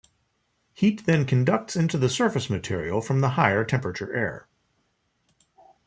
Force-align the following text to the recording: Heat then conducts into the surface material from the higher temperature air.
Heat 0.73 1.05
then 1.05 1.25
conducts 1.25 1.75
into 1.75 1.95
the 1.99 2.09
surface 2.09 2.49
material 2.49 3.01
from 3.01 3.21
the 3.21 3.29
higher 3.37 3.63
temperature 3.63 4.11
air. 4.15 4.47